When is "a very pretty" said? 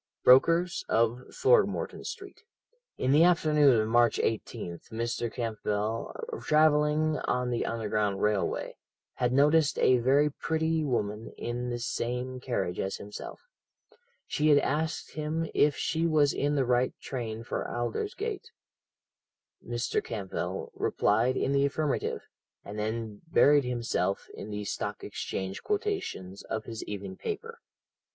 9.77-10.83